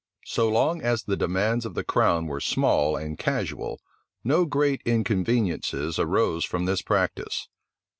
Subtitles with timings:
[0.25, 3.79] So long as the demands of the crown were small and casual,
[4.23, 7.47] no great inconveniencies arose from this practice.